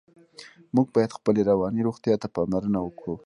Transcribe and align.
موږ 0.75 0.87
باید 0.95 1.15
خپلې 1.17 1.41
رواني 1.49 1.81
روغتیا 1.87 2.15
ته 2.21 2.27
پاملرنه 2.35 2.79
وکړو. 2.81 3.15